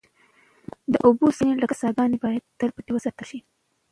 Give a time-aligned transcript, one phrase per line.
[0.91, 3.39] د اوبو سرچینې لکه څاګانې باید تل پټې وساتل شي.